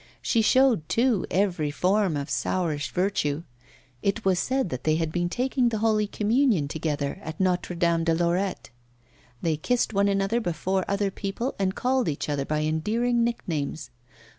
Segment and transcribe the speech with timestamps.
[0.23, 3.43] She showed, too, every form of sourish virtue.
[4.01, 7.75] It was said that they had been seen taking the Holy Communion together at Notre
[7.77, 8.71] Dame de Lorette.
[9.43, 13.91] They kissed one another before other people, and called each other by endearing nicknames.